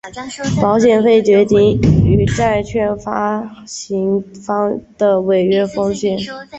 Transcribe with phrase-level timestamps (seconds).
[0.59, 6.17] 保险费决定于债券发行方的违约风险。